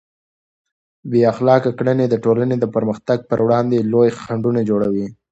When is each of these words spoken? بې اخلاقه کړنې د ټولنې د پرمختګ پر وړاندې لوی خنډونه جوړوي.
بې 1.09 1.21
اخلاقه 1.31 1.71
کړنې 1.79 2.05
د 2.09 2.15
ټولنې 2.23 2.55
د 2.59 2.65
پرمختګ 2.75 3.19
پر 3.29 3.39
وړاندې 3.45 3.87
لوی 3.93 4.09
خنډونه 4.21 4.61
جوړوي. 4.69 5.07